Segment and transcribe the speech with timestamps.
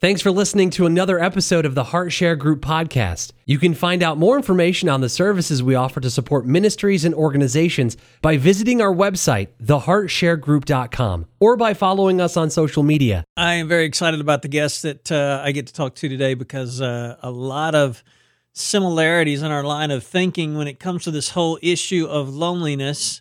[0.00, 3.32] Thanks for listening to another episode of the HeartShare Group podcast.
[3.46, 7.12] You can find out more information on the services we offer to support ministries and
[7.12, 13.24] organizations by visiting our website, theheartsharegroup.com, or by following us on social media.
[13.36, 16.34] I am very excited about the guests that uh, I get to talk to today
[16.34, 18.04] because uh, a lot of
[18.52, 23.20] similarities in our line of thinking when it comes to this whole issue of loneliness.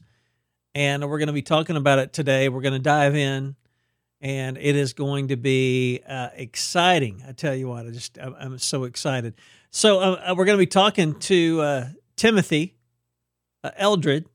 [0.75, 2.49] And we're going to be talking about it today.
[2.49, 3.55] We're going to dive in
[4.21, 7.23] and it is going to be uh, exciting.
[7.27, 9.35] I tell you what, I just I'm, I'm so excited.
[9.69, 12.75] So uh, uh we're going to be talking to uh, Timothy
[13.63, 14.25] uh, Eldred,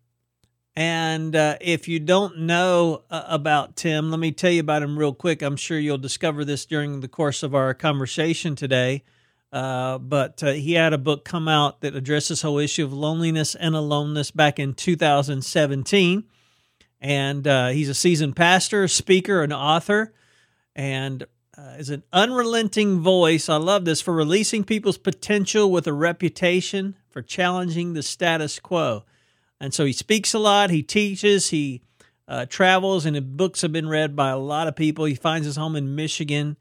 [0.77, 5.15] and uh, if you don't know about Tim, let me tell you about him real
[5.15, 5.43] quick.
[5.43, 9.03] I'm sure you'll discover this during the course of our conversation today.
[9.51, 14.31] but he had a book come out that addresses whole issue of loneliness and aloneness
[14.31, 16.25] back in 2017
[17.03, 20.15] and uh, he's a seasoned pastor, speaker, and author,
[20.75, 21.25] and
[21.59, 23.49] uh, is an unrelenting voice.
[23.49, 29.03] I love this for releasing people's potential with a reputation for challenging the status quo.
[29.61, 30.71] And so he speaks a lot.
[30.71, 31.51] He teaches.
[31.51, 31.83] He
[32.29, 35.05] uh, travels, and his books have been read by a lot of people.
[35.05, 36.57] He finds his home in Michigan,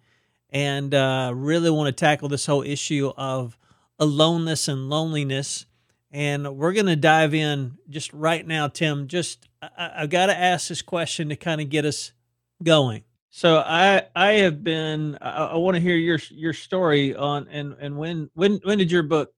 [0.49, 3.57] and uh, really want to tackle this whole issue of
[3.99, 5.67] aloneness and loneliness
[6.11, 9.07] and we're going to dive in just right now, Tim.
[9.07, 12.11] Just I, have got to ask this question to kind of get us
[12.63, 13.03] going.
[13.29, 17.75] So I I have been I, I want to hear your your story on and
[17.79, 19.33] and when when when did your book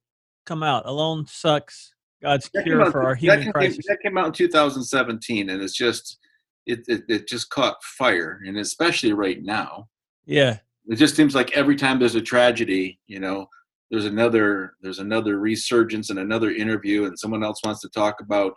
[0.46, 0.86] come out?
[0.86, 1.94] Alone sucks.
[2.22, 3.86] God's that cure for our human that crisis.
[3.88, 6.18] That came out in 2017, and it's just
[6.66, 9.90] it, it it just caught fire, and especially right now.
[10.26, 13.48] Yeah, it just seems like every time there's a tragedy, you know,
[13.92, 18.54] there's another there's another resurgence and another interview and someone else wants to talk about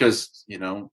[0.00, 0.90] because you know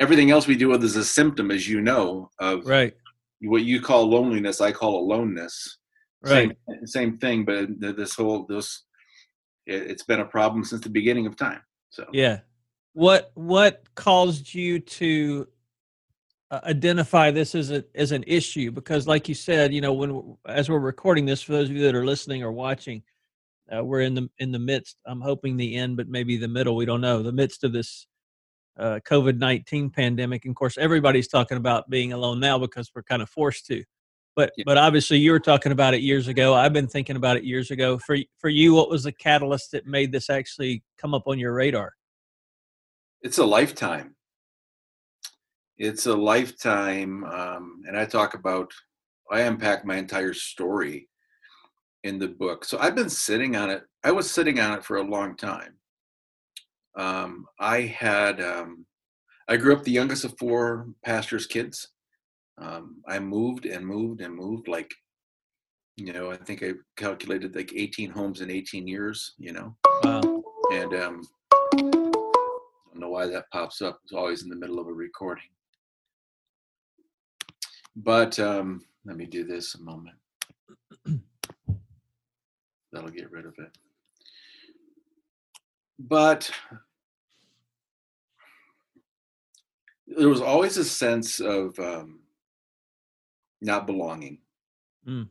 [0.00, 2.94] everything else we deal with is a symptom as you know of right.
[3.40, 5.78] what you call loneliness i call aloneness.
[6.22, 6.56] Right.
[6.68, 8.84] same, same thing but this whole this
[9.66, 11.60] it, it's been a problem since the beginning of time
[11.94, 12.06] so.
[12.12, 12.40] Yeah.
[12.92, 15.48] What what caused you to
[16.50, 18.70] uh, identify this as a as an issue?
[18.72, 21.82] Because like you said you know when as we're recording this for those of you
[21.82, 23.02] that are listening or watching
[23.74, 24.96] uh, we're in the in the midst.
[25.06, 27.22] I'm hoping the end but maybe the middle we don't know.
[27.22, 28.06] The midst of this
[28.78, 33.22] uh, covid-19 pandemic and of course everybody's talking about being alone now because we're kind
[33.22, 33.84] of forced to.
[34.36, 34.64] But yeah.
[34.66, 36.54] but obviously you were talking about it years ago.
[36.54, 37.98] I've been thinking about it years ago.
[37.98, 41.54] For for you what was the catalyst that made this actually come up on your
[41.54, 41.92] radar?
[43.22, 44.16] It's a lifetime.
[45.78, 48.72] It's a lifetime um, and i talk about
[49.30, 51.08] i unpack my entire story
[52.04, 52.64] in the book.
[52.64, 55.74] So i've been sitting on it i was sitting on it for a long time
[56.96, 58.84] um, i had um,
[59.48, 61.88] i grew up the youngest of four pastors kids
[62.58, 64.92] um, i moved and moved and moved like
[65.96, 70.42] you know i think i calculated like 18 homes in 18 years you know wow.
[70.72, 71.22] and um,
[72.94, 73.98] I don't know why that pops up.
[74.04, 75.48] It's always in the middle of a recording.
[77.96, 80.16] But um, let me do this a moment.
[82.92, 83.76] That'll get rid of it.
[85.98, 86.48] But
[90.16, 92.20] there was always a sense of um,
[93.60, 94.38] not belonging.
[95.06, 95.28] Mm.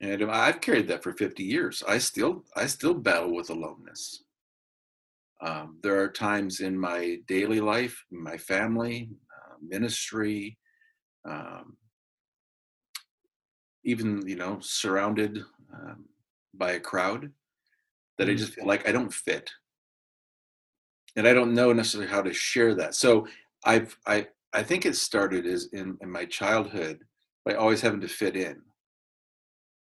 [0.00, 1.82] And I've carried that for 50 years.
[1.86, 4.24] I still I still battle with aloneness.
[5.42, 10.58] Um, there are times in my daily life, my family, uh, ministry,
[11.28, 11.76] um,
[13.84, 15.42] even you know surrounded
[15.72, 16.04] um,
[16.54, 17.30] by a crowd
[18.18, 18.32] that mm-hmm.
[18.32, 19.50] I just feel like I don't fit,
[21.16, 22.94] and I don't know necessarily how to share that.
[22.94, 23.26] So
[23.64, 27.00] I've I I think it started as in, in my childhood
[27.44, 28.60] by always having to fit in.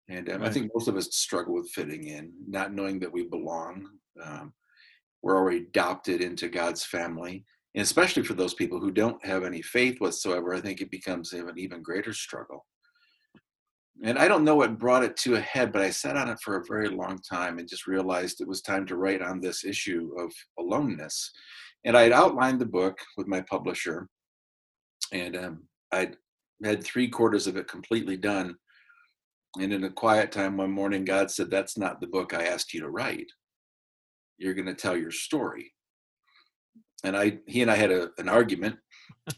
[0.08, 0.50] And um, right.
[0.50, 3.88] I think most of us struggle with fitting in, not knowing that we belong.
[4.22, 4.52] Um,
[5.22, 9.62] we're already adopted into God's family and especially for those people who don't have any
[9.62, 12.66] faith whatsoever, I think it becomes an even greater struggle.
[14.04, 16.40] And I don't know what brought it to a head, but I sat on it
[16.42, 19.64] for a very long time and just realized it was time to write on this
[19.64, 21.30] issue of aloneness.
[21.84, 24.08] And I had outlined the book with my publisher,
[25.12, 26.16] and um, I'd
[26.64, 28.54] had three quarters of it completely done.
[29.60, 32.72] And in a quiet time one morning, God said, That's not the book I asked
[32.72, 33.30] you to write.
[34.38, 35.72] You're going to tell your story
[37.04, 38.76] and I he and I had a, an argument,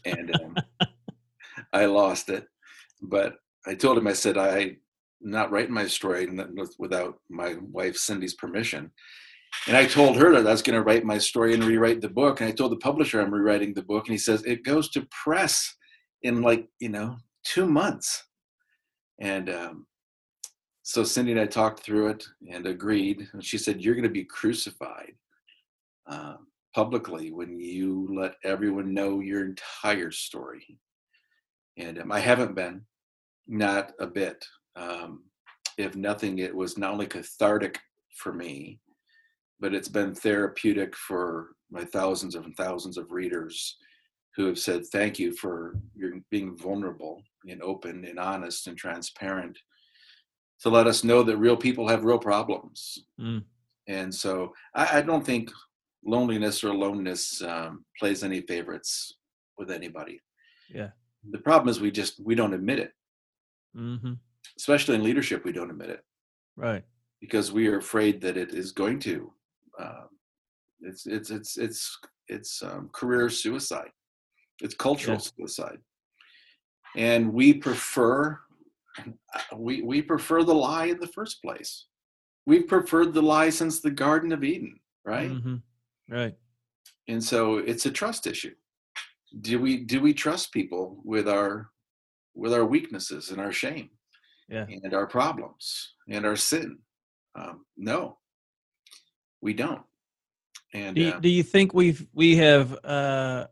[0.05, 0.55] and um,
[1.73, 2.47] I lost it.
[3.01, 4.77] But I told him I said I
[5.21, 6.27] not writing my story
[6.77, 8.91] without my wife Cindy's permission.
[9.67, 12.09] And I told her that I was going to write my story and rewrite the
[12.09, 12.39] book.
[12.39, 15.07] And I told the publisher I'm rewriting the book, and he says it goes to
[15.23, 15.75] press
[16.21, 18.23] in like you know two months.
[19.19, 19.87] And um,
[20.87, 23.27] so Cindy and I talked through it and agreed.
[23.33, 25.13] And she said, You're going to be crucified
[26.07, 26.35] uh,
[26.75, 30.77] publicly when you let everyone know your entire story.
[31.77, 32.85] And um, I haven't been,
[33.47, 34.45] not a bit.
[34.75, 35.23] Um,
[35.79, 37.79] if nothing, it was not only cathartic
[38.17, 38.79] for me,
[39.59, 43.77] but it's been therapeutic for my thousands and thousands of readers
[44.35, 49.57] who have said thank you for your being vulnerable and open and honest and transparent
[50.61, 53.05] to let us know that real people have real problems.
[53.19, 53.43] Mm.
[53.87, 55.51] And so I, I, don't think
[56.03, 59.13] loneliness or aloneness um, plays any favorites
[59.57, 60.21] with anybody.
[60.73, 60.89] Yeah.
[61.31, 62.91] The problem is we just we don't admit it.
[63.75, 64.13] Mm-hmm.
[64.57, 66.01] Especially in leadership, we don't admit it.
[66.55, 66.83] Right.
[67.19, 69.33] Because we are afraid that it is going to.
[69.79, 70.07] Um,
[70.81, 73.91] it's it's it's it's it's um, career suicide.
[74.61, 75.79] It's cultural suicide,
[76.95, 78.39] and we prefer
[79.55, 81.85] we we prefer the lie in the first place.
[82.45, 85.31] We've preferred the lie since the Garden of Eden, right?
[85.31, 85.55] Mm-hmm.
[86.09, 86.35] Right.
[87.07, 88.53] And so it's a trust issue.
[89.41, 91.69] Do we do we trust people with our
[92.35, 93.89] with our weaknesses and our shame,
[94.49, 94.65] yeah.
[94.69, 96.77] and our problems and our sin?
[97.37, 98.17] Um, no,
[99.41, 99.81] we don't.
[100.73, 103.45] And do you, uh, do you think we've we have uh,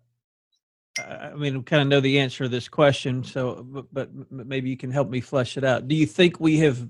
[1.00, 4.78] I mean, kind of know the answer to this question, so but, but, maybe you
[4.78, 5.88] can help me flesh it out.
[5.88, 6.88] Do you think we have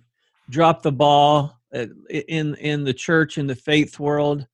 [0.49, 4.45] dropped the ball in in the church in the faith world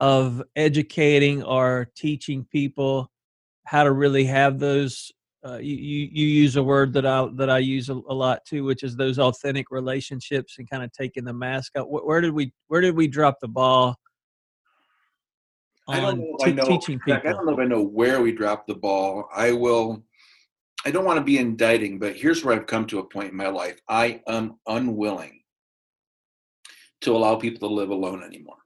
[0.00, 3.10] of educating or teaching people
[3.64, 5.12] how to really have those?
[5.42, 8.64] Uh, you, you use a word that I that I use a, a, lot too,
[8.64, 11.90] which is those authentic relationships and kind of taking the mask out.
[11.90, 13.96] Where, where did we where did we drop the ball
[15.90, 17.20] I don't know if I know, teaching people.
[17.24, 19.28] I don't know if I know where we dropped the ball.
[19.34, 20.02] I will.
[20.84, 23.36] I don't want to be indicting, but here's where I've come to a point in
[23.36, 23.78] my life.
[23.88, 25.42] I am unwilling
[27.02, 28.56] to allow people to live alone anymore.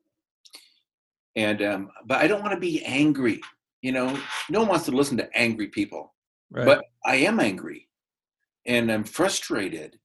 [1.34, 3.40] And um, but I don't want to be angry.
[3.82, 4.18] You know,
[4.48, 6.14] no one wants to listen to angry people.
[6.54, 6.66] Right.
[6.66, 7.88] But I am angry,
[8.64, 9.98] and I'm frustrated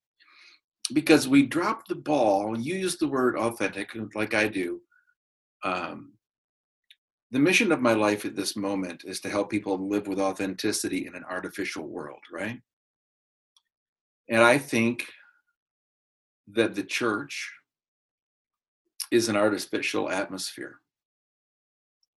[0.93, 2.57] because we dropped the ball.
[2.59, 4.81] You use the word authentic, like I do.
[5.63, 6.13] Um,
[7.29, 11.05] the mission of my life at this moment is to help people live with authenticity
[11.05, 12.59] in an artificial world, right?
[14.27, 15.05] And I think
[16.47, 17.51] that the church
[19.11, 20.79] is an artificial atmosphere.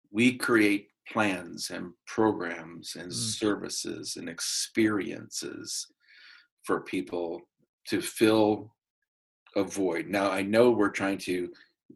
[0.09, 3.13] We create plans and programs and mm.
[3.13, 5.87] services and experiences
[6.63, 7.41] for people
[7.87, 8.73] to fill
[9.55, 10.07] a void.
[10.07, 11.49] Now, I know we're trying to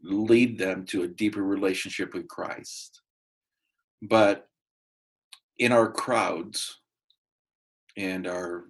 [0.03, 3.01] lead them to a deeper relationship with Christ
[4.01, 4.47] but
[5.57, 6.79] in our crowds
[7.97, 8.65] and our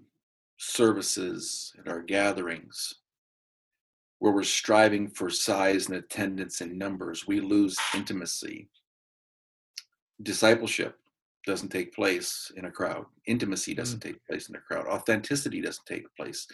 [0.58, 2.96] services and our gatherings
[4.20, 8.70] where we're striving for size and attendance and numbers, we lose intimacy.
[10.24, 10.96] Discipleship
[11.46, 13.06] doesn't take place in a crowd.
[13.28, 14.04] Intimacy doesn't mm.
[14.04, 14.88] take place in a crowd.
[14.88, 16.48] Authenticity doesn't take place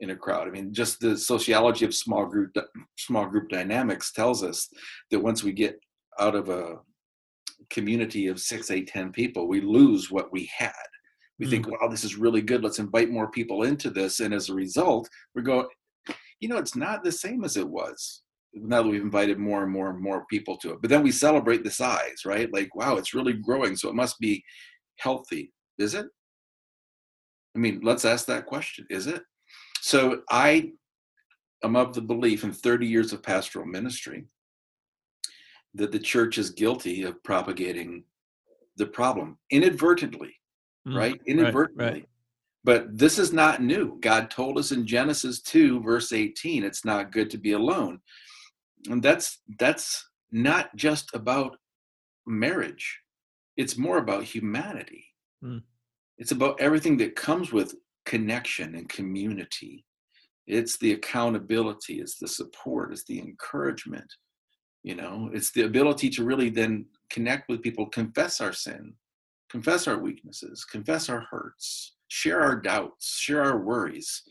[0.00, 0.48] in a crowd.
[0.48, 2.50] I mean, just the sociology of small group
[2.98, 4.68] small group dynamics tells us
[5.10, 5.78] that once we get
[6.18, 6.76] out of a
[7.70, 10.72] community of six, eight, ten people, we lose what we had.
[11.38, 11.50] We mm.
[11.50, 12.62] think, wow, this is really good.
[12.62, 14.20] Let's invite more people into this.
[14.20, 15.66] And as a result, we're going,
[16.40, 18.22] you know, it's not the same as it was.
[18.54, 20.80] Now that we've invited more and more and more people to it.
[20.80, 22.52] But then we celebrate the size, right?
[22.52, 23.76] Like, wow, it's really growing.
[23.76, 24.42] So it must be
[24.98, 25.52] healthy.
[25.78, 26.06] Is it?
[27.56, 28.86] I mean, let's ask that question.
[28.90, 29.22] Is it?
[29.80, 30.72] So I
[31.62, 34.24] am of the belief in 30 years of pastoral ministry
[35.74, 38.04] that the church is guilty of propagating
[38.76, 40.34] the problem inadvertently,
[40.86, 41.20] mm, right?
[41.26, 41.84] Inadvertently.
[41.84, 42.08] Right, right.
[42.64, 43.98] But this is not new.
[44.00, 48.00] God told us in Genesis 2, verse 18, it's not good to be alone.
[48.90, 51.56] And that's that's not just about
[52.26, 53.00] marriage.
[53.56, 55.06] It's more about humanity.
[55.42, 55.62] Mm.
[56.18, 57.74] It's about everything that comes with
[58.04, 59.84] connection and community.
[60.46, 64.12] It's the accountability, it's the support, it's the encouragement
[64.84, 68.92] you know it's the ability to really then connect with people confess our sin
[69.50, 74.22] confess our weaknesses confess our hurts share our doubts share our worries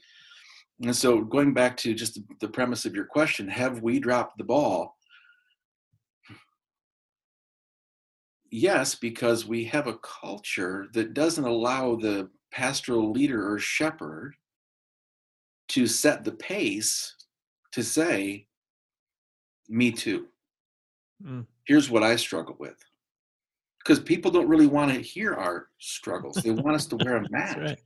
[0.81, 4.43] and so going back to just the premise of your question have we dropped the
[4.43, 4.97] ball
[8.51, 14.35] yes because we have a culture that doesn't allow the pastoral leader or shepherd
[15.67, 17.15] to set the pace
[17.71, 18.45] to say
[19.69, 20.27] me too
[21.25, 21.45] Mm.
[21.65, 22.77] Here's what I struggle with.
[23.79, 26.35] Because people don't really want to hear our struggles.
[26.35, 27.57] They want us to wear a mask.
[27.57, 27.79] Right.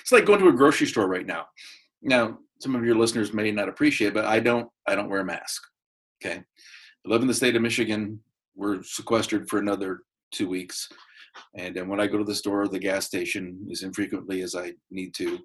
[0.00, 1.46] It's like going to a grocery store right now.
[2.02, 5.24] Now some of your listeners may not appreciate, but I don't I don't wear a
[5.24, 5.62] mask.
[6.22, 6.36] Okay.
[6.38, 8.20] I live in the state of Michigan.
[8.54, 10.02] We're sequestered for another
[10.32, 10.88] two weeks.
[11.56, 14.54] And then when I go to the store or the gas station, as infrequently as
[14.54, 15.38] I need to,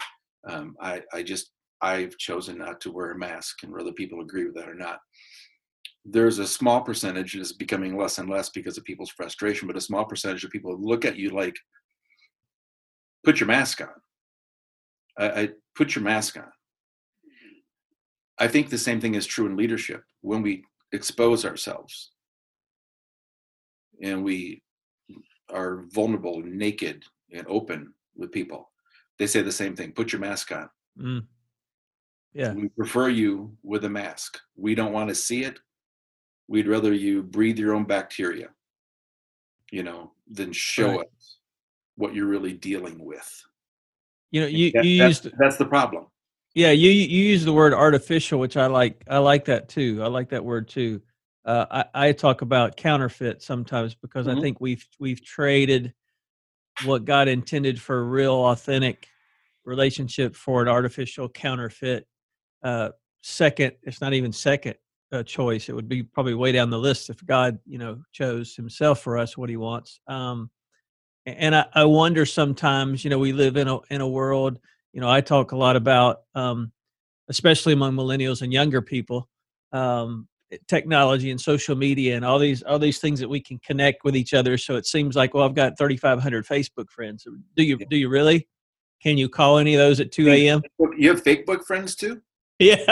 [0.48, 4.46] um, I, I just I've chosen not to wear a mask, and whether people agree
[4.46, 5.00] with that or not.
[6.04, 9.82] There's a small percentage that's becoming less and less because of people's frustration, but a
[9.82, 11.56] small percentage of people look at you like,
[13.24, 13.90] "Put your mask on."
[15.18, 16.52] I, I put your mask on.
[18.38, 20.04] I think the same thing is true in leadership.
[20.22, 22.12] When we expose ourselves
[24.02, 24.62] and we
[25.50, 28.72] are vulnerable, naked, and open with people,
[29.20, 30.70] they say the same thing put your mask on.
[31.00, 31.26] Mm.
[32.34, 32.54] Yeah.
[32.54, 34.40] We prefer you with a mask.
[34.58, 35.60] We don't want to see it.
[36.48, 38.50] We'd rather you breathe your own bacteria,
[39.72, 41.08] you know, than show Right.
[41.18, 41.38] us
[41.96, 43.44] what you're really dealing with.
[44.32, 46.08] You know, you, That- you that's, used that's the problem.
[46.54, 49.04] Yeah, you you use the word artificial, which I like.
[49.10, 50.00] I like that too.
[50.02, 51.02] I like that word too.
[51.44, 54.42] Uh, I I talk about counterfeit sometimes because I Mhm.
[54.42, 55.94] think we've we've traded
[56.86, 59.08] what God intended for a real authentic
[59.66, 62.08] relationship for an artificial counterfeit.
[62.64, 62.92] Uh,
[63.22, 64.76] second, it's not even second
[65.12, 65.68] uh, choice.
[65.68, 69.18] It would be probably way down the list if God, you know, chose Himself for
[69.18, 70.00] us what He wants.
[70.08, 70.50] Um,
[71.26, 74.60] and I, I wonder sometimes, you know, we live in a in a world
[74.96, 76.72] you know i talk a lot about um,
[77.30, 79.30] especially among millennials and younger people
[79.74, 80.28] um,
[80.68, 84.16] technology and social media and all these all these things that we can connect with
[84.16, 84.58] each other.
[84.58, 87.28] So it seems like well i've got 3500 facebook friends.
[87.56, 88.48] Do you do you really?
[89.04, 90.62] Can you call any of those at 2 a.m
[90.98, 92.22] You have fake book friends too?
[92.60, 92.86] yeah.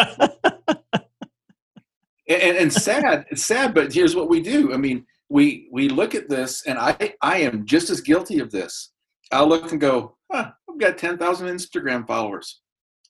[2.28, 4.74] And, and sad it's sad but here's what we do.
[4.74, 8.52] I mean we we look at this and i i am just as guilty of
[8.52, 8.92] this.
[9.32, 12.62] I'll look and go huh, i've got 10000 instagram followers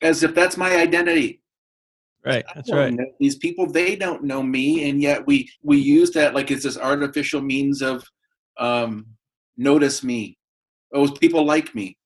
[0.02, 1.42] as if that's my identity.
[2.26, 2.98] Right that's right.
[3.20, 6.78] these people they don't know me and yet we we use that like it's this
[6.78, 8.06] artificial means of
[8.58, 9.06] um
[9.58, 10.38] notice me.
[10.94, 11.98] Oh people like me.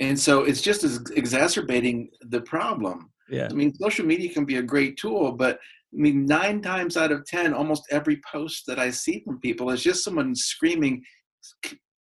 [0.00, 3.10] And so it's just as exacerbating the problem.
[3.28, 3.48] Yeah.
[3.50, 5.58] I mean, social media can be a great tool, but
[5.94, 9.70] I mean, nine times out of 10, almost every post that I see from people
[9.70, 11.02] is just someone screaming,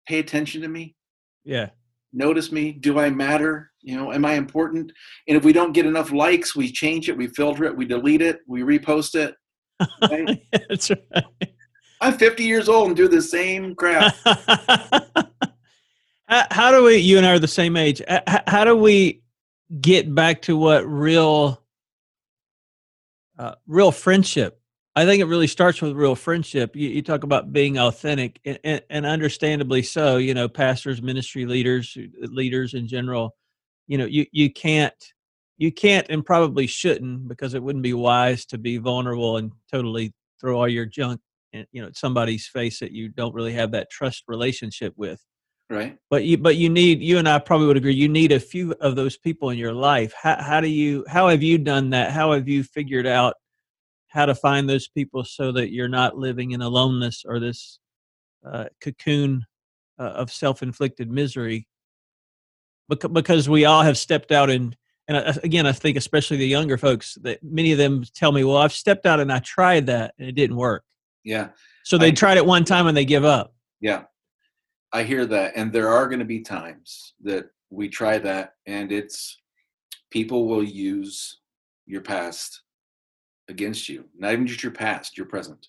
[0.07, 0.95] pay attention to me,
[1.43, 1.69] yeah
[2.13, 3.71] notice me, do I matter?
[3.81, 4.91] You know, am I important?
[5.27, 8.21] And if we don't get enough likes, we change it, we filter it, we delete
[8.21, 9.35] it, we repost it.
[10.01, 10.41] Right.
[10.69, 11.25] that's right
[11.99, 14.15] I'm 50 years old and do the same crap.
[16.27, 18.01] how, do we you and i are the same age
[18.47, 19.23] how do we
[19.81, 21.62] get back to what real
[23.37, 24.59] uh, real friendship.
[24.95, 26.75] I think it really starts with real friendship.
[26.75, 31.45] You, you talk about being authentic and, and, and understandably so you know pastors ministry
[31.45, 33.35] leaders leaders in general
[33.87, 34.93] you know you, you can't
[35.57, 40.13] you can't and probably shouldn't because it wouldn't be wise to be vulnerable and totally
[40.39, 41.19] throw all your junk
[41.53, 45.23] in, you know somebody's face that you don't really have that trust relationship with
[45.69, 45.97] right?
[46.09, 48.73] but you but you need you and i probably would agree you need a few
[48.81, 50.13] of those people in your life.
[50.21, 52.11] How, how do you how have you done that?
[52.11, 53.35] How have you figured out
[54.07, 57.79] how to find those people so that you're not living in aloneness or this
[58.45, 59.45] uh, cocoon
[59.97, 61.67] uh, of self-inflicted misery?
[62.89, 64.75] Because, because we all have stepped out and
[65.07, 68.43] and I, again i think especially the younger folks that many of them tell me
[68.43, 70.83] well i've stepped out and i tried that and it didn't work.
[71.23, 71.49] Yeah.
[71.83, 73.53] so they I- tried it one time and they give up.
[73.79, 74.03] Yeah,
[74.93, 78.91] I hear that, and there are going to be times that we try that, and
[78.91, 79.41] it's
[80.11, 81.39] people will use
[81.87, 82.61] your past
[83.49, 84.05] against you.
[84.15, 85.67] Not even just your past, your present.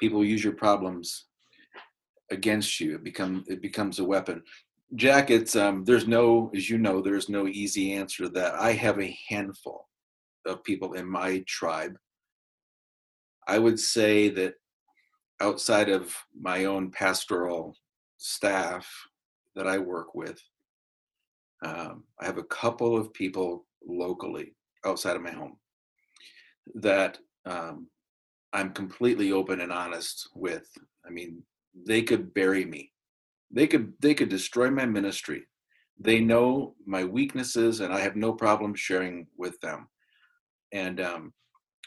[0.00, 1.26] People use your problems
[2.30, 2.94] against you.
[2.94, 4.42] It become it becomes a weapon.
[4.94, 5.84] Jack, it's um.
[5.84, 8.54] There's no, as you know, there's no easy answer to that.
[8.54, 9.86] I have a handful
[10.46, 11.98] of people in my tribe.
[13.46, 14.54] I would say that
[15.40, 17.76] outside of my own pastoral
[18.18, 18.88] staff
[19.56, 20.40] that I work with,
[21.64, 25.58] um, I have a couple of people locally outside of my home
[26.74, 27.88] that um,
[28.52, 30.68] I'm completely open and honest with.
[31.06, 31.42] I mean,
[31.74, 32.92] they could bury me.
[33.50, 35.46] They could they could destroy my ministry.
[35.98, 39.88] They know my weaknesses, and I have no problem sharing with them.
[40.72, 41.34] And um,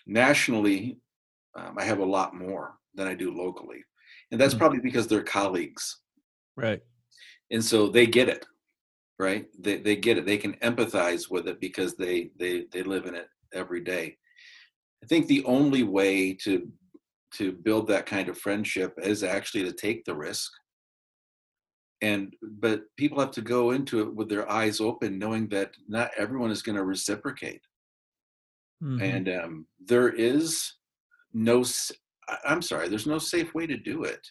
[0.07, 0.99] nationally,
[1.55, 3.83] um, I have a lot more than I do locally,
[4.31, 4.59] and that's Mm.
[4.59, 6.00] probably because they're colleagues
[6.61, 6.81] right.
[7.51, 8.45] And so they get it
[9.21, 9.45] right?
[9.59, 10.25] They, they get it.
[10.25, 14.17] They can empathize with it because they they they live in it every day.
[15.03, 16.67] I think the only way to
[17.35, 20.51] to build that kind of friendship is actually to take the risk.
[22.01, 26.09] And but people have to go into it with their eyes open knowing that not
[26.17, 27.61] everyone is going to reciprocate.
[28.83, 28.99] Mhm.
[28.99, 30.73] and um, there is
[31.33, 31.63] no
[32.45, 34.23] i'm sorry there's no safe way to do it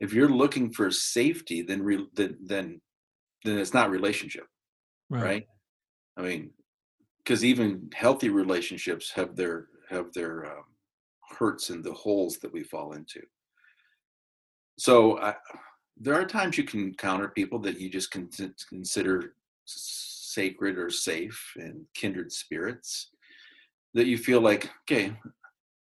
[0.00, 2.80] if you're looking for safety then re, then then
[3.44, 4.46] then it's not relationship
[5.08, 5.46] right,
[6.16, 6.50] i mean
[7.26, 10.64] because even healthy relationships have their have their um,
[11.28, 13.20] hurts and the holes that we fall into.
[14.78, 15.34] So I,
[15.96, 18.30] there are times you can encounter people that you just con-
[18.68, 19.34] consider
[19.64, 23.08] sacred or safe and kindred spirits
[23.94, 25.16] that you feel like okay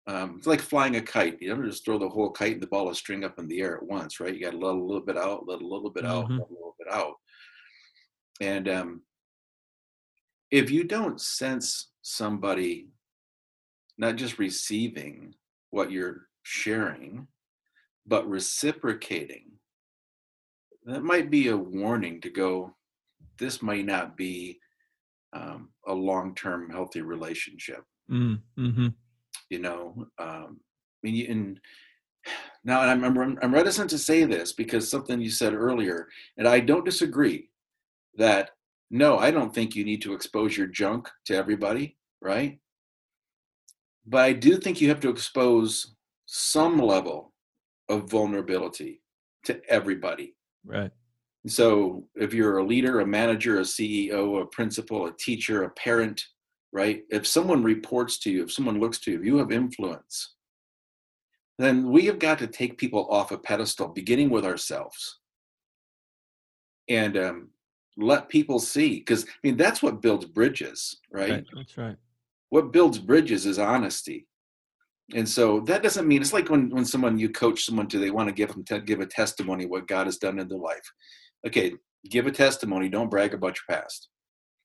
[0.06, 2.66] um, it's like flying a kite you never just throw the whole kite and the
[2.66, 4.78] ball of string up in the air at once right you got to let a
[4.78, 6.38] little bit out let a little bit out Mhm.
[6.38, 7.14] let a little bit out
[8.40, 9.02] and um,
[10.50, 12.88] if you don't sense somebody
[13.96, 15.34] not just receiving
[15.70, 17.26] what you're sharing
[18.06, 19.52] but reciprocating
[20.84, 22.74] that might be a warning to go
[23.38, 24.60] this might not be
[25.32, 28.94] um, a long-term healthy relationship Mm, mhm.
[29.54, 31.60] You know um, i mean you, and
[32.64, 36.08] now and I'm, I'm i'm reticent to say this because something you said earlier
[36.38, 37.50] and i don't disagree
[38.16, 38.50] that
[38.90, 42.58] no i don't think you need to expose your junk to everybody right
[44.06, 45.94] but i do think you have to expose
[46.26, 47.32] some level
[47.88, 49.00] of vulnerability
[49.44, 50.34] to everybody
[50.66, 50.90] Right.
[51.46, 56.24] so if you're a leader, a manager, a CEO, a principal, a teacher, a parent,
[56.74, 57.04] right?
[57.08, 60.34] If someone reports to you, if someone looks to you, if you have influence,
[61.56, 65.20] then we have got to take people off a pedestal, beginning with ourselves,
[66.88, 67.50] and um,
[67.96, 68.98] let people see.
[68.98, 71.30] Because I mean, that's what builds bridges, right?
[71.30, 71.44] Right.
[71.54, 71.96] That's right.
[72.50, 74.26] What builds bridges is honesty.
[75.14, 78.10] And so that doesn't mean it's like when when someone you coach someone to they
[78.10, 80.92] want to give them to give a testimony what God has done in their life.
[81.46, 81.74] Okay,
[82.10, 82.88] give a testimony.
[82.88, 84.08] Don't brag about your past.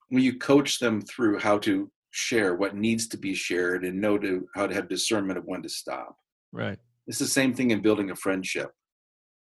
[0.08, 4.18] When you coach them through how to share what needs to be shared and know
[4.18, 6.18] to how to have discernment of when to stop.
[6.52, 6.80] Right.
[7.08, 8.72] It's the same thing in building a friendship.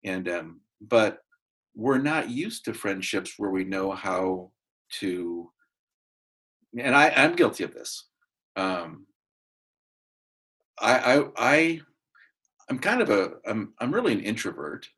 [0.04, 1.18] And um, but
[1.74, 4.50] we're not used to friendships where we know how
[5.00, 5.50] to.
[6.78, 8.08] And I, I'm guilty of this.
[8.56, 9.06] Um,
[10.80, 11.80] I, I, I,
[12.68, 14.88] I'm kind of a, I'm, I'm really an introvert.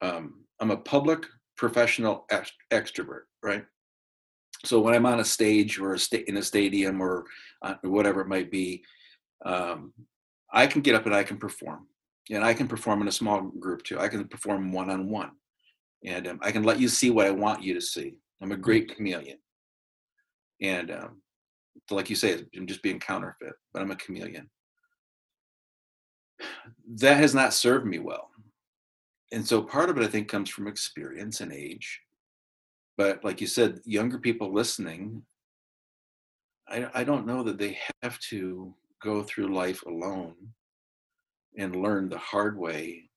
[0.00, 3.64] Um, I'm a public professional ex- extrovert, right?
[4.64, 7.24] So when I'm on a stage or a sta- in a stadium or
[7.62, 8.82] uh, whatever it might be,
[9.44, 9.92] um,
[10.52, 11.86] I can get up and I can perform,
[12.30, 14.00] and I can perform in a small group too.
[14.00, 15.30] I can perform one on one,
[16.04, 18.14] and um, I can let you see what I want you to see.
[18.42, 19.38] I'm a great chameleon,
[20.60, 21.22] and um,
[21.90, 24.50] like you say, I'm just being counterfeit, but I'm a chameleon
[26.96, 28.30] that has not served me well.
[29.32, 32.00] And so part of it, I think, comes from experience and age.
[32.98, 35.22] But like you said, younger people listening,
[36.68, 40.34] I, I don't know that they have to go through life alone
[41.56, 43.08] and learn the hard way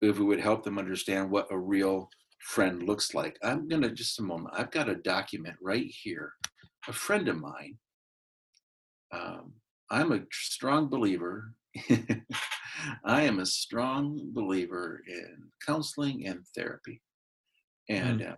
[0.00, 2.08] if we would help them understand what a real
[2.40, 3.36] friend looks like.
[3.42, 6.34] I'm going to just a moment, I've got a document right here.
[6.86, 7.78] A friend of mine,
[9.12, 9.54] um,
[9.90, 11.54] I'm a strong believer
[13.04, 17.00] I am a strong believer in counseling and therapy.
[17.88, 18.36] And uh,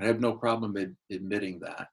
[0.00, 1.88] I have no problem ad- admitting that.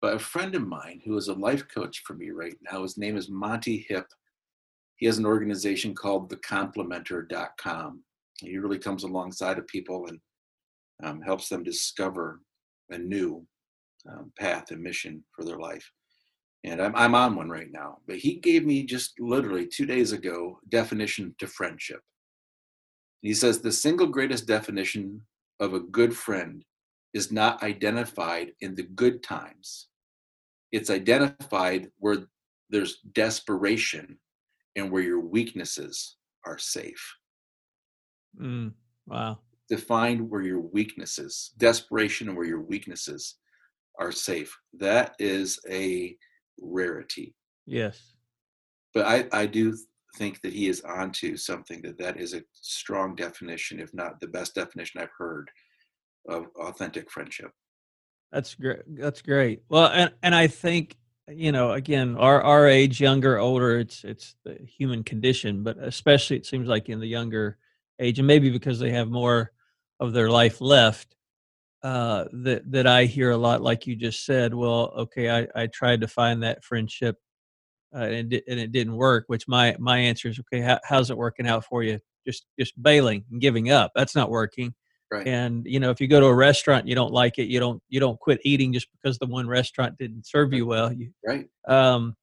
[0.00, 2.98] But a friend of mine who is a life coach for me right now, his
[2.98, 4.06] name is Monty Hip.
[4.96, 8.02] He has an organization called thecomplementer.com.
[8.40, 10.18] He really comes alongside of people and
[11.04, 12.40] um, helps them discover
[12.90, 13.46] a new
[14.10, 15.88] um, path and mission for their life
[16.64, 17.98] and I'm, I'm on one right now.
[18.06, 22.00] But he gave me just literally two days ago definition to friendship.
[23.20, 25.22] He says the single greatest definition
[25.60, 26.64] of a good friend
[27.14, 29.88] is not identified in the good times.
[30.70, 32.24] It's identified where
[32.70, 34.18] there's desperation
[34.76, 37.14] and where your weaknesses are safe.
[38.40, 38.72] Mm,
[39.06, 39.38] wow.
[39.68, 43.36] Defined where your weaknesses, desperation, and where your weaknesses
[43.98, 44.56] are safe.
[44.78, 46.16] That is a
[46.58, 47.34] rarity.
[47.66, 48.14] Yes.
[48.94, 49.76] But I, I do
[50.16, 54.26] think that he is onto something that that is a strong definition, if not the
[54.26, 55.50] best definition I've heard
[56.28, 57.50] of authentic friendship.
[58.30, 58.80] That's great.
[58.88, 59.62] That's great.
[59.68, 60.96] Well, and and I think
[61.28, 66.36] you know, again, our our age, younger, older, it's it's the human condition, but especially
[66.36, 67.58] it seems like in the younger
[68.00, 69.52] age, and maybe because they have more
[70.00, 71.14] of their life left,
[71.82, 74.54] uh, that that I hear a lot, like you just said.
[74.54, 77.16] Well, okay, I I tried to find that friendship,
[77.94, 79.24] uh, and it, and it didn't work.
[79.28, 80.60] Which my my answer is okay.
[80.60, 81.98] How, how's it working out for you?
[82.26, 83.92] Just just bailing and giving up.
[83.94, 84.74] That's not working.
[85.12, 85.28] Right.
[85.28, 87.60] And you know, if you go to a restaurant, and you don't like it, you
[87.60, 90.90] don't you don't quit eating just because the one restaurant didn't serve you well.
[90.90, 91.46] You, Right.
[91.68, 92.16] um,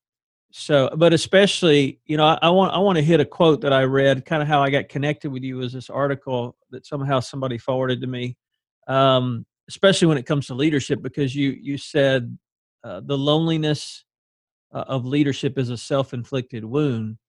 [0.51, 3.73] so, but especially, you know, I, I want I want to hit a quote that
[3.73, 4.25] I read.
[4.25, 8.01] Kind of how I got connected with you was this article that somehow somebody forwarded
[8.01, 8.35] to me.
[8.87, 12.35] Um, especially when it comes to leadership, because you you said
[12.83, 14.03] uh, the loneliness
[14.73, 17.19] uh, of leadership is a self inflicted wound,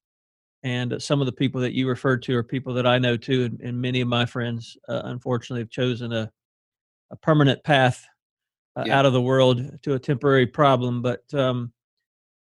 [0.62, 3.44] and some of the people that you referred to are people that I know too,
[3.44, 6.30] and, and many of my friends, uh, unfortunately, have chosen a
[7.12, 8.06] a permanent path
[8.76, 8.98] uh, Yeah.
[8.98, 11.02] out of the world to a temporary problem.
[11.02, 11.72] But um,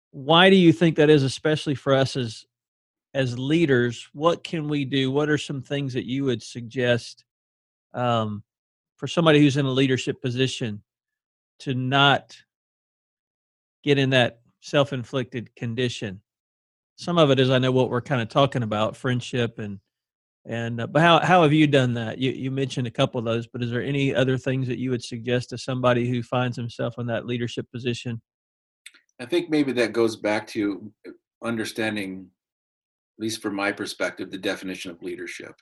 [0.10, 2.46] why do you think that is, especially for us as
[3.14, 4.08] as leaders?
[4.14, 5.12] What can we do?
[5.12, 7.24] What are some things that you would suggest
[7.94, 8.44] um,
[8.96, 10.82] for somebody who's in a leadership position
[11.60, 12.36] to not
[13.84, 16.22] get in that self-inflicted condition?
[16.98, 19.80] Some of it is I know what we're kind of talking about, friendship and
[20.46, 22.18] and uh, but how how have you done that?
[22.18, 24.90] You you mentioned a couple of those, but is there any other things that you
[24.92, 28.22] would suggest to somebody who finds himself in that leadership position?
[29.20, 30.92] I think maybe that goes back to
[31.44, 32.28] understanding,
[33.18, 35.54] at least from my perspective, the definition of leadership.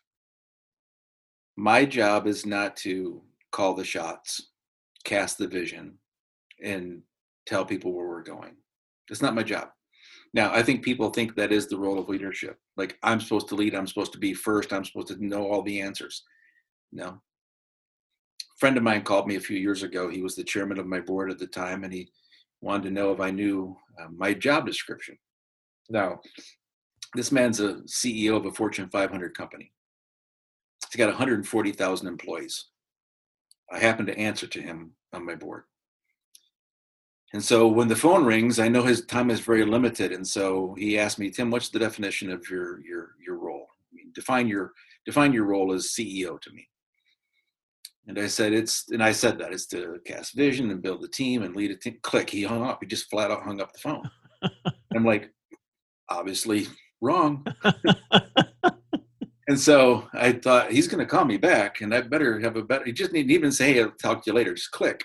[1.57, 3.21] My job is not to
[3.51, 4.51] call the shots,
[5.03, 5.97] cast the vision,
[6.63, 7.01] and
[7.47, 8.55] tell people where we're going.
[9.09, 9.69] That's not my job.
[10.35, 12.59] Now, I think people think that is the role of leadership.
[12.75, 15.61] Like I'm supposed to lead, I'm supposed to be first, I'm supposed to know all
[15.61, 16.23] the answers.
[16.91, 17.07] No.
[17.07, 20.09] A friend of mine called me a few years ago.
[20.09, 22.09] He was the chairman of my board at the time, and he
[22.59, 25.17] wanted to know if I knew uh, my job description.
[25.89, 26.19] Now,
[27.13, 29.71] this man's a CEO of a Fortune 500 company.
[30.91, 32.65] He's got 140,000 employees.
[33.71, 35.63] I happen to answer to him on my board.
[37.35, 40.13] And so when the phone rings, I know his time is very limited.
[40.13, 43.67] And so he asked me, Tim, what's the definition of your your your role?
[43.91, 44.71] I mean, define your
[45.05, 46.65] define your role as CEO to me.
[48.07, 51.09] And I said, it's, and I said that it's to cast vision and build a
[51.09, 51.97] team and lead a team.
[52.03, 52.77] Click, he hung up.
[52.79, 54.09] He just flat out hung up the phone.
[54.95, 55.29] I'm like,
[56.07, 56.67] obviously
[57.01, 57.45] wrong.
[59.49, 62.63] and so I thought he's going to call me back, and I better have a
[62.63, 62.85] better.
[62.85, 65.03] He just didn't even say, hey, "I'll talk to you later." Just click.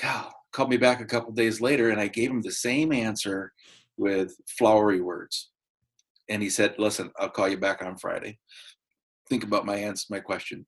[0.00, 3.52] God, called me back a couple days later, and I gave him the same answer
[3.96, 5.50] with flowery words.
[6.28, 8.38] And he said, "Listen, I'll call you back on Friday.
[9.28, 10.66] Think about my answer, my question."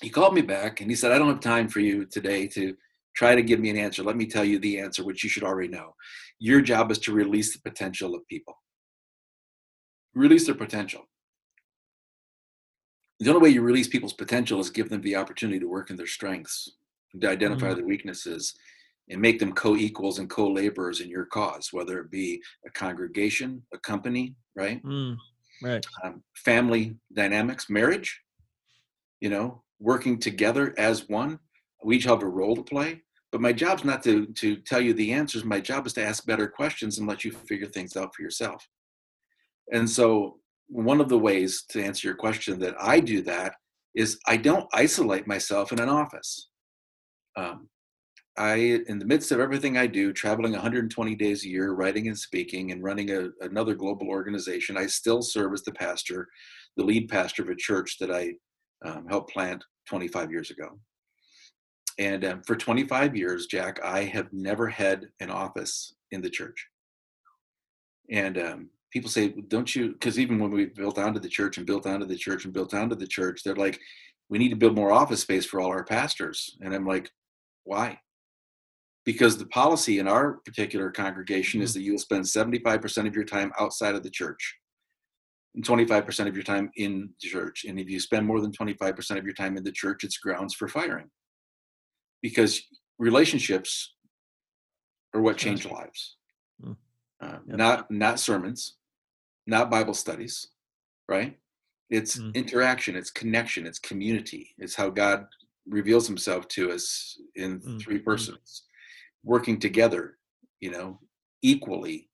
[0.00, 2.76] He called me back, and he said, "I don't have time for you today to
[3.14, 4.02] try to give me an answer.
[4.02, 5.94] Let me tell you the answer, which you should already know.
[6.38, 8.56] Your job is to release the potential of people.
[10.14, 11.08] Release their potential."
[13.22, 15.96] the only way you release people's potential is give them the opportunity to work in
[15.96, 16.76] their strengths,
[17.20, 17.76] to identify Mhm.
[17.76, 18.56] their weaknesses,
[19.08, 23.78] and make them co-equals and co-laborers in your cause, whether it be a congregation, a
[23.78, 24.82] company, right?
[24.84, 25.16] Mm,
[25.62, 25.84] right.
[26.04, 28.20] Um, family dynamics, marriage,
[29.20, 31.38] you know, working together as one.
[31.84, 33.02] We each have a role to play.
[33.32, 35.44] But my job's not to to tell you the answers.
[35.44, 38.66] My job is to ask better questions and let you figure things out for yourself.
[39.72, 40.38] And so
[40.68, 43.54] one of the ways to answer your question that I do that
[43.94, 46.48] is I don't isolate myself in an office.
[47.36, 47.68] Um,
[48.38, 52.18] I, in the midst of everything I do, traveling 120 days a year, writing and
[52.18, 56.28] speaking, and running a, another global organization, I still serve as the pastor,
[56.76, 58.34] the lead pastor of a church that I
[58.84, 60.78] um, helped plant 25 years ago.
[61.98, 66.66] And um, for 25 years, Jack, I have never had an office in the church.
[68.10, 69.92] And um, people say, don't you?
[69.92, 72.72] Because even when we built onto the church and built onto the church and built
[72.72, 73.78] onto the church, they're like,
[74.30, 76.56] we need to build more office space for all our pastors.
[76.62, 77.10] And I'm like,
[77.64, 77.98] why?
[79.04, 83.52] Because the policy in our particular congregation is that you'll spend 75% of your time
[83.58, 84.56] outside of the church
[85.54, 87.64] and 25% of your time in the church.
[87.68, 90.54] And if you spend more than 25% of your time in the church, it's grounds
[90.54, 91.10] for firing.
[92.22, 92.62] Because
[92.98, 93.94] relationships
[95.14, 96.16] are what change lives.
[96.64, 96.76] Mm.
[97.20, 97.38] Uh.
[97.46, 98.76] Not not sermons,
[99.46, 100.48] not Bible studies,
[101.08, 101.36] right?
[101.90, 102.34] It's Mm.
[102.34, 104.54] interaction, it's connection, it's community.
[104.58, 105.26] It's how God
[105.66, 108.04] reveals himself to us in Mm, three mm.
[108.04, 108.62] persons,
[109.24, 110.18] working together,
[110.60, 110.98] you know,
[111.42, 112.08] equally.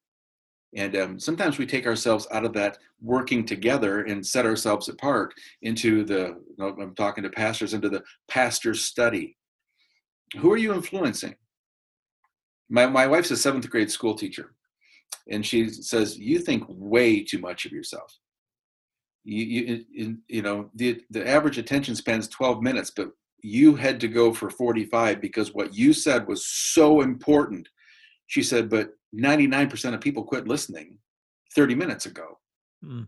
[0.77, 5.33] And um, sometimes we take ourselves out of that working together and set ourselves apart
[5.62, 9.37] into the, I'm talking to pastors, into the pastor's study.
[10.37, 11.37] Who are you influencing?
[12.68, 14.53] My, my wife's a seventh grade school teacher,
[15.31, 18.12] and she says, You think way too much of yourself
[19.29, 23.11] you you you, know the the average attention span is 12 minutes but
[23.49, 27.69] you had to go for 45 because what you said was so important
[28.27, 30.99] she said but 99% of people quit listening
[31.55, 32.39] 30 minutes ago
[32.85, 33.07] Mm.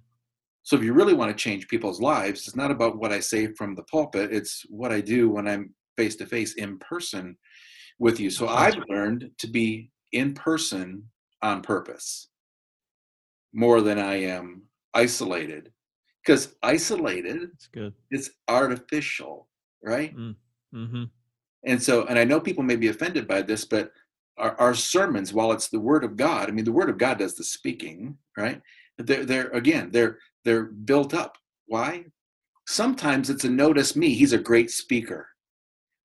[0.63, 3.53] So if you really want to change people's lives, it's not about what I say
[3.55, 7.37] from the pulpit, it's what I do when I'm face to face in person
[7.99, 8.31] with you.
[8.31, 11.05] So I've learned to be in person
[11.43, 12.29] on purpose
[13.53, 14.63] more than I am
[14.95, 15.73] isolated.
[16.25, 17.95] Because isolated That's good.
[18.11, 19.49] it's artificial,
[19.83, 20.17] right?
[20.17, 20.37] Mm.
[20.75, 21.05] Mm-hmm.
[21.65, 23.93] And so, and I know people may be offended by this, but
[24.39, 27.19] our, our sermons, while it's the word of God, I mean, the word of God
[27.19, 28.61] does the speaking, right?
[28.99, 31.37] They're, they're again, they're they're built up.
[31.67, 32.07] Why?
[32.67, 34.15] Sometimes it's a notice me.
[34.15, 35.29] He's a great speaker.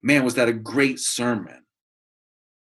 [0.02, 1.65] Man, was that a great sermon?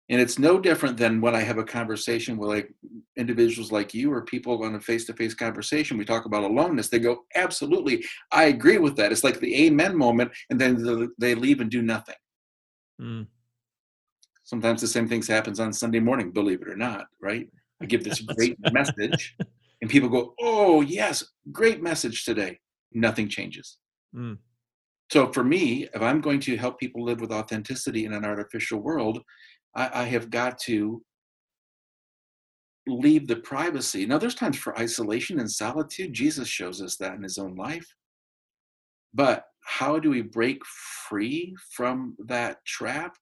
[0.08, 2.72] And it's no different than when I have a conversation with like
[3.16, 5.98] individuals like you or people on a face-to-face conversation.
[5.98, 6.88] We talk about aloneness.
[6.88, 9.10] They go, absolutely, I agree with that.
[9.10, 12.14] It's like the amen moment, and then they leave and do nothing.
[13.00, 13.26] Mm.
[14.44, 17.48] Sometimes the same things happens on Sunday morning, believe it or not, right?
[17.82, 19.34] I give this great message,
[19.82, 22.60] and people go, "Oh yes, great message today."
[22.92, 23.78] Nothing changes.
[24.14, 24.38] Mm.
[25.10, 28.80] So for me, if I'm going to help people live with authenticity in an artificial
[28.80, 29.20] world,
[29.76, 31.02] I, I have got to
[32.86, 34.06] leave the privacy.
[34.06, 36.12] Now, there's times for isolation and solitude.
[36.12, 37.86] Jesus shows us that in his own life.
[39.12, 43.16] But how do we break free from that trap?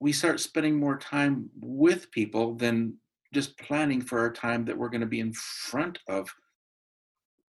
[0.00, 2.94] We start spending more time with people than
[3.32, 6.28] just planning for our time that we're going to be in front of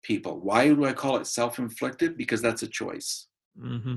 [0.03, 0.39] people.
[0.39, 2.17] Why do I call it self inflicted?
[2.17, 3.27] Because that's a choice.
[3.59, 3.95] Mm-hmm.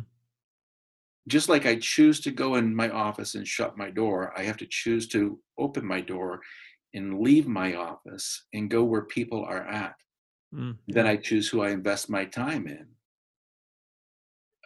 [1.29, 4.57] Just like I choose to go in my office and shut my door, I have
[4.59, 6.41] to choose to open my door
[6.95, 9.95] and leave my office and go where people are at.
[10.55, 10.77] Mm.
[10.89, 12.87] Then I choose who I invest my time in.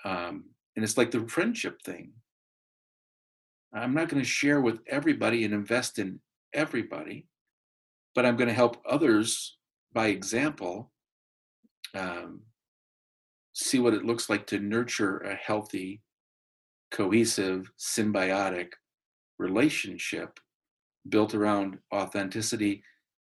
[0.05, 0.45] Um,
[0.77, 2.13] and it's like the friendship thing.
[3.73, 6.21] I'm not going to share with everybody and invest in
[6.53, 7.27] everybody,
[8.15, 9.57] but I'm going to help others
[9.93, 10.91] by example
[11.95, 12.43] um,
[13.53, 16.03] see what it looks like to nurture a healthy,
[16.91, 18.73] cohesive, symbiotic
[19.39, 20.39] relationship
[21.09, 22.83] built around authenticity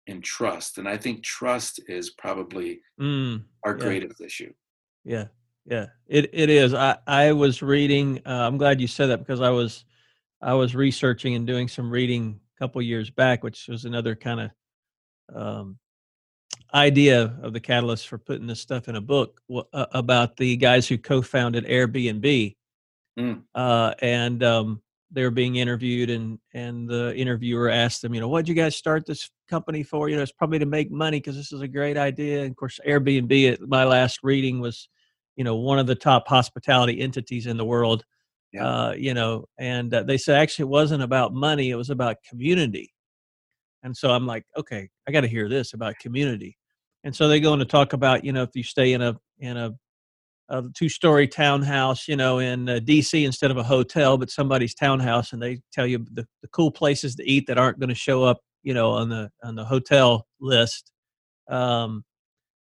[0.07, 0.77] and trust.
[0.77, 3.43] And I think trust is probably Mm.
[3.63, 3.83] our Yeah.
[3.83, 4.53] greatest issue.
[5.03, 5.27] Yeah,
[5.65, 6.73] yeah, it it is.
[6.73, 8.19] I I was reading.
[8.25, 9.85] Uh, I'm glad you said that because I was
[10.41, 14.39] I was researching and doing some reading a couple years back, which was another kind
[14.41, 14.51] of
[15.35, 15.79] um,
[16.73, 20.87] idea of the catalyst for putting this stuff in a book uh, about the guys
[20.87, 22.55] who co-founded Airbnb,
[23.19, 23.43] Mm.
[23.53, 28.29] uh, and um, they were being interviewed, and and the interviewer asked them, you know,
[28.29, 30.09] what'd you guys start this company for?
[30.09, 32.41] You know, it's probably to make money because this is a great idea.
[32.41, 34.87] And of course, Airbnb at my last reading was,
[35.35, 38.05] you know, one of the top hospitality entities in the world.
[38.53, 38.67] Yeah.
[38.67, 42.17] Uh, you know, and uh, they said actually it wasn't about money; it was about
[42.27, 42.93] community.
[43.83, 46.57] And so I'm like, okay, I got to hear this about community.
[47.03, 49.17] And so they go on to talk about, you know, if you stay in a
[49.39, 49.71] in a,
[50.51, 53.23] a two-story townhouse, you know, in uh, D.C.
[53.23, 57.15] instead of a hotel, but somebody's townhouse, and they tell you the, the cool places
[57.15, 60.27] to eat that aren't going to show up, you know, on the on the hotel
[60.39, 60.91] list.
[61.49, 62.03] Um,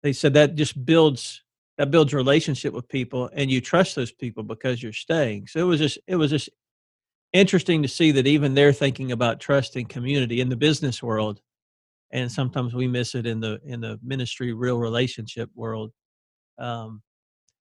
[0.04, 1.44] they said that just builds
[1.78, 5.48] that builds relationship with people, and you trust those people because you're staying.
[5.48, 6.50] So it was just it was just
[7.34, 11.42] interesting to see that even they're thinking about trust and community in the business world
[12.12, 15.92] and sometimes we miss it in the in the ministry real relationship world
[16.60, 17.02] um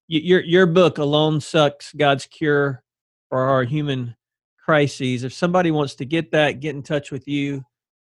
[0.09, 2.83] your your book alone sucks god's cure
[3.29, 4.15] for our human
[4.63, 7.63] crises if somebody wants to get that get in touch with you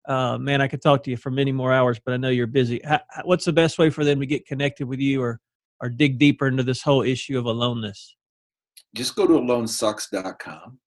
[0.08, 2.46] uh man i could talk to you for many more hours but i know you're
[2.46, 5.40] busy How, what's the best way for them to get connected with you or
[5.80, 8.16] or dig deeper into this whole issue of aloneness
[8.94, 10.78] Just go to alonesucks.com.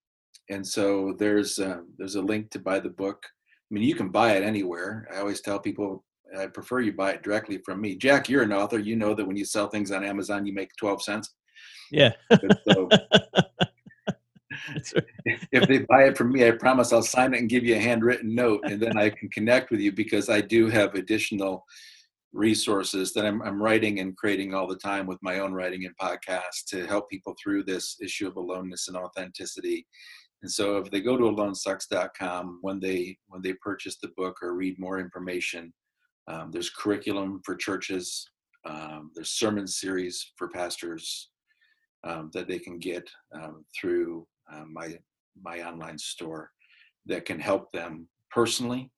[0.50, 3.24] And so there's um, there's a link to buy the book.
[3.24, 5.08] I mean, you can buy it anywhere.
[5.14, 6.04] I always tell people
[6.38, 7.96] I prefer you buy it directly from me.
[7.96, 8.80] Jack, you're an author.
[8.80, 11.36] You know that when you sell things on Amazon, you make 12 cents.
[11.92, 12.12] yeah
[12.68, 12.90] So
[15.26, 17.80] if they buy it from me, I promise I'll sign it and give you a
[17.80, 21.66] handwritten note, and then I can connect with you because I do have additional
[22.32, 25.98] resources that I'm, I'm writing and creating all the time with my own writing and
[25.98, 29.88] podcast to help people through this issue of aloneness and authenticity.
[30.42, 34.54] And so, if they go to alonesucks.com when they when they purchase the book or
[34.54, 35.74] read more information,
[36.30, 38.30] um, there's curriculum for churches,
[38.66, 41.30] um, there's sermon series for pastors
[42.04, 44.98] um, that they can get um, through um, my
[45.42, 46.52] my online store
[47.06, 48.92] that can help them personally,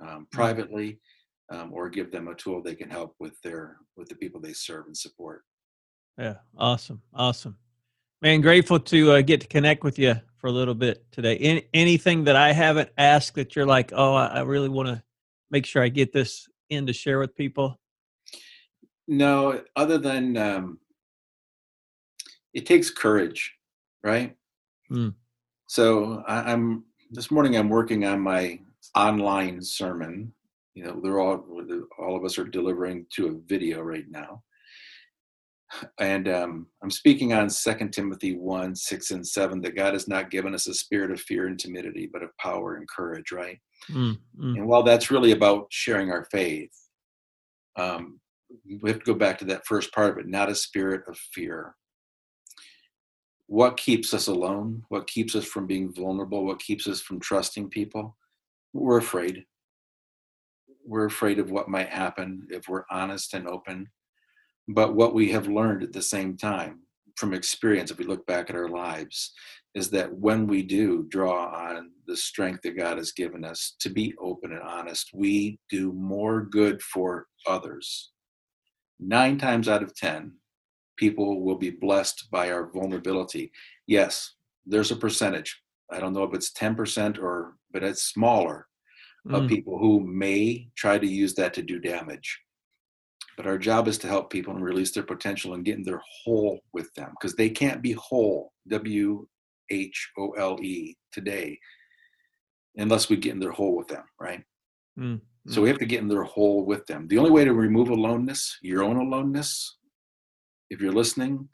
[0.00, 1.00] um, privately,
[1.50, 4.52] um, or give them a tool they can help with their with the people they
[4.52, 5.42] serve and support.
[6.18, 7.56] Yeah, awesome, awesome,
[8.22, 8.40] man.
[8.40, 11.36] Grateful to uh, get to connect with you for a little bit today.
[11.36, 15.02] Any, anything that I haven't asked that you're like, oh, I, I really want to
[15.50, 17.78] make sure I get this in to share with people.
[19.06, 20.78] No, other than um,
[22.52, 23.54] it takes courage,
[24.02, 24.36] right?
[24.90, 25.14] Mm.
[25.66, 27.56] So I, I'm this morning.
[27.56, 28.60] I'm working on my
[28.94, 30.32] online sermon.
[30.74, 31.44] You know, they're all
[31.98, 34.42] all of us are delivering to a video right now,
[35.98, 39.60] and um, I'm speaking on Second Timothy one six and seven.
[39.62, 42.76] That God has not given us a spirit of fear and timidity, but of power
[42.76, 43.32] and courage.
[43.32, 43.58] Right.
[43.90, 46.72] Mm, mm, And while that's really about sharing our faith,
[47.76, 48.20] um,
[48.80, 51.16] we have to go back to that first part of it, not a spirit of
[51.16, 51.74] fear.
[53.46, 54.84] What keeps us alone?
[54.88, 56.44] What keeps us from being vulnerable?
[56.44, 58.16] What keeps us from trusting people?
[58.72, 59.44] We're afraid.
[60.84, 63.88] We're afraid of what might happen if we're honest and open.
[64.68, 66.80] But what we have learned at the same time
[67.18, 69.32] from experience, if we look back at our lives,
[69.74, 73.90] is that when we do draw on the strength that God has given us to
[73.90, 78.12] be open and honest, we do more good for others.
[78.98, 80.32] Nine times out of 10,
[80.96, 83.52] people will be blessed by our vulnerability.
[83.86, 84.34] Yes,
[84.66, 85.60] there's a percentage.
[85.90, 88.66] I don't know if it's 10% or, but it's smaller
[89.30, 89.48] of mm.
[89.48, 92.40] people who may try to use that to do damage.
[93.38, 96.02] But our job is to help people and release their potential and get in their
[96.24, 99.26] hole with them because they can't be whole, W
[99.70, 101.56] H O L E, today,
[102.76, 104.42] unless we get in their hole with them, right?
[104.98, 107.06] Mm, So we have to get in their hole with them.
[107.06, 109.78] The only way to remove aloneness, your own aloneness,
[110.70, 111.48] if you're listening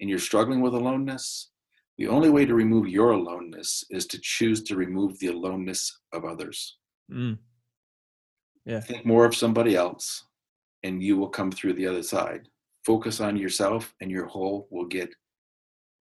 [0.00, 1.50] and you're struggling with aloneness,
[1.98, 6.24] the only way to remove your aloneness is to choose to remove the aloneness of
[6.24, 6.78] others.
[7.12, 7.38] mm.
[8.66, 8.80] Yeah.
[8.80, 10.24] Think more of somebody else,
[10.84, 12.48] and you will come through the other side.
[12.84, 15.14] Focus on yourself, and your hole will get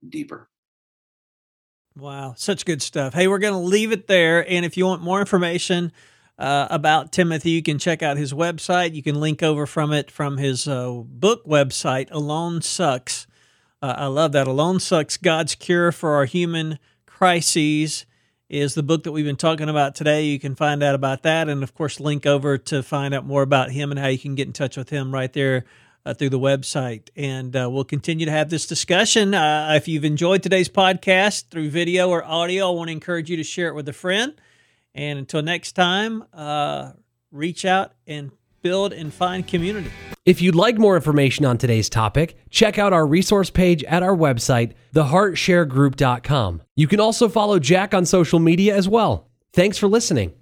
[0.07, 0.49] deeper.
[1.95, 3.13] Wow, such good stuff.
[3.13, 4.47] Hey, we're going to leave it there.
[4.49, 5.91] And if you want more information
[6.37, 8.93] uh, about Timothy, you can check out his website.
[8.93, 13.27] You can link over from it from his uh, book website, Alone Sucks.
[13.81, 14.47] Uh, I love that.
[14.47, 18.05] Alone Sucks God's Cure for Our Human Crises
[18.53, 20.25] is the book that we've been talking about today.
[20.25, 21.49] You can find out about that.
[21.49, 24.35] And of course, link over to find out more about him and how you can
[24.35, 25.65] get in touch with him right there
[26.05, 27.09] uh, through the website.
[27.15, 29.33] And uh, we'll continue to have this discussion.
[29.33, 33.37] Uh, if you've enjoyed today's podcast through video or audio, I want to encourage you
[33.37, 34.39] to share it with a friend.
[34.93, 36.91] And until next time, uh,
[37.31, 38.29] reach out and
[38.63, 39.91] build and find community.
[40.25, 44.15] If you'd like more information on today's topic, check out our resource page at our
[44.15, 46.61] website, theheartsharegroup.com.
[46.75, 49.29] You can also follow Jack on social media as well.
[49.53, 50.33] Thanks for listening.